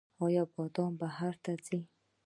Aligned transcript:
آیا 0.25 0.43
بادام 0.53 0.91
بهر 1.01 1.33
ته 1.43 1.51
ځي؟ 1.65 1.79